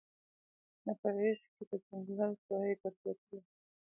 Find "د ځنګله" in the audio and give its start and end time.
1.69-2.27